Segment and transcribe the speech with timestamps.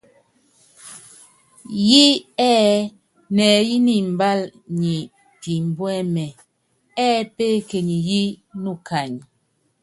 [1.87, 2.03] Yí
[2.51, 2.75] ɛ́ɛ
[3.35, 4.41] nɛɛyɛ́ ni imbal
[4.79, 4.95] nyɛ
[5.39, 6.25] pimbuɛ́mɛ,
[7.05, 8.21] ɛ́ɛ peekenyi yí
[8.63, 9.17] nukany.